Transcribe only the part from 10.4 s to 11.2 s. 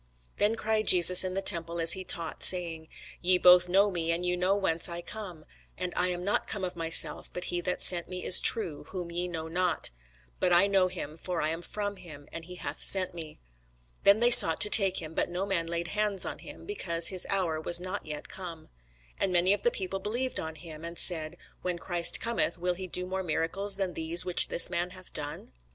I know him: